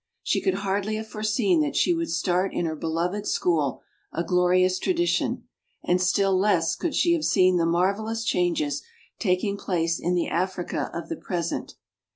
She 0.23 0.41
could 0.41 0.55
hardly 0.55 0.95
have 0.95 1.05
foreseen 1.05 1.61
that 1.61 1.75
she 1.75 1.93
would 1.93 2.09
start 2.09 2.55
in 2.55 2.65
her 2.65 2.75
beloved 2.75 3.27
school 3.27 3.83
a 4.11 4.23
glorious 4.23 4.79
tradition; 4.79 5.43
and 5.83 6.01
still 6.01 6.35
less 6.35 6.75
could 6.75 6.95
she 6.95 7.13
have 7.13 7.23
seen 7.23 7.57
the 7.57 7.67
marvellous 7.67 8.23
changes 8.23 8.81
taking 9.19 9.57
place 9.57 9.99
in 9.99 10.15
the 10.15 10.27
Africa 10.27 10.89
of 10.91 11.07
the 11.07 11.17
present. 11.17 11.75